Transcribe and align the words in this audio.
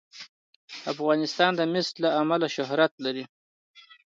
افغانستان 0.93 1.51
د 1.55 1.61
مس 1.73 1.87
له 2.03 2.09
امله 2.21 2.47
شهرت 2.55 2.93
لري. 3.05 3.23